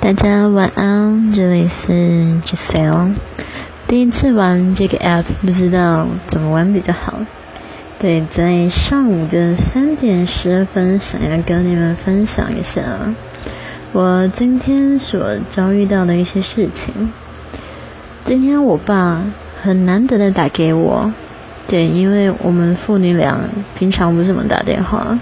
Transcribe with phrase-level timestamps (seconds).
[0.00, 1.92] 大家晚安，这里是
[2.46, 3.14] Giselle。
[3.88, 7.18] 第一次玩这个 app，不知道怎么玩比较好。
[7.98, 12.80] 对，在上午的三点十分，想要跟你们分享一下
[13.92, 17.12] 我今天所遭遇到的一些事情。
[18.24, 19.22] 今天我爸
[19.62, 21.12] 很难得的打给我，
[21.66, 23.38] 对，因为我们父女俩
[23.76, 25.18] 平常不怎么打电话。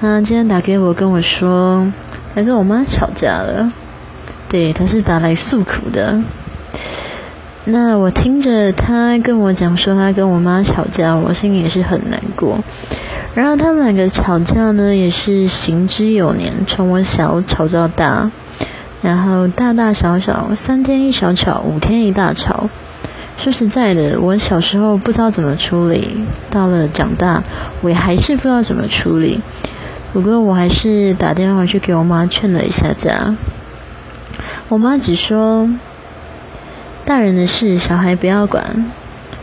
[0.00, 1.92] 他今天打给我，跟我说，
[2.34, 3.70] 他跟我妈吵架了。
[4.48, 6.18] 对，他是打来诉苦的。
[7.64, 12.58] 那我听着他跟我讲说他跟我妈吵架，我心里也是很难过。
[13.34, 18.30] 然后他们两个吵架呢，也是行之有年，从我小吵到大，
[19.02, 22.70] 然后大大小小，三天一小吵，五天一大吵。
[23.36, 27.44] 说实在的，我小时候不知道怎么处理，到了长大，
[27.82, 29.40] 我还是不知道怎么处理。
[30.14, 33.36] 不过我还是打电话去给我妈劝了一下架。
[34.70, 35.66] 我妈只说，
[37.06, 38.92] 大人的事小孩不要管。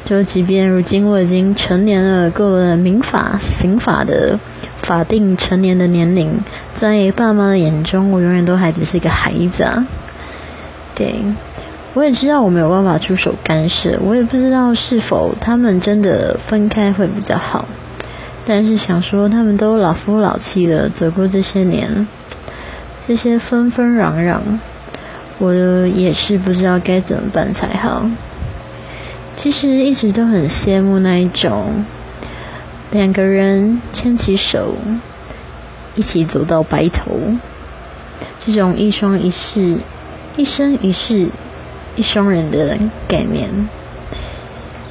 [0.06, 4.40] 就即便如今我已经成年了，过了民法、刑法的
[4.84, 6.44] 法定成年的年龄，
[6.76, 9.88] 在爸妈的眼中，我永远都还只是一个孩子啊。
[10.94, 11.16] 对，
[11.96, 17.68] 我也知道我没有办法出手干涉，我也不知道是否他们真的分开会比较好。
[18.46, 22.08] 但是想说，他们都老夫老妻了，走过这些年，
[23.02, 24.38] 这些纷纷攘攘。
[25.38, 25.54] 我
[25.88, 28.10] 也是不知道该怎么办才好。
[29.36, 31.84] 其实一直都很羡慕那一种
[32.92, 34.76] 两个人牵起手
[35.96, 37.20] 一起走到白头，
[38.40, 39.78] 这种一双一世、
[40.38, 41.28] 一生一世
[41.98, 42.78] 一双人的
[43.08, 43.50] 概念。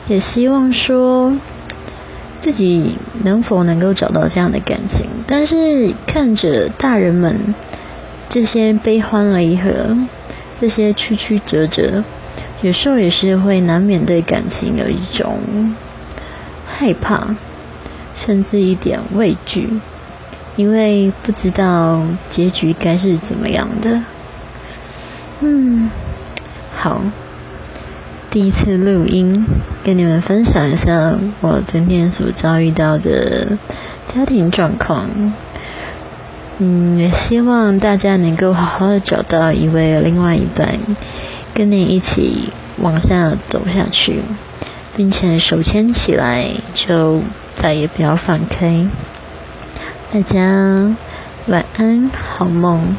[0.07, 1.35] 也希望说
[2.43, 7.55] 自己能否能够找到这样的感情，但是看着大人们
[8.29, 9.97] 这些悲欢离合。
[10.61, 12.03] 这些曲曲折折，
[12.63, 15.39] 有时候也是会难免对感情有一种
[16.67, 17.35] 害怕，
[18.15, 19.69] 甚至一点畏惧，
[20.57, 22.01] 因为不知道
[22.31, 24.01] 结局该是怎么样的。
[25.41, 25.91] 嗯，
[26.75, 27.03] 好，
[28.31, 29.45] 第一次录音，
[29.83, 33.59] 跟你们分享一下我今天所遭遇到的
[34.07, 35.11] 家庭状况。
[36.59, 40.79] 嗯，也希望大家能够好好的找到一位另外一半，
[41.53, 44.23] 跟你一起往下走下去，
[44.97, 47.21] 并且手牵起来，就
[47.57, 48.87] 再也不要放开。
[50.13, 50.95] 大家
[51.47, 52.95] 晚安，好梦。